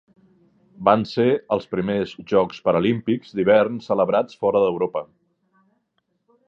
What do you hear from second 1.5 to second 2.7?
els primers Jocs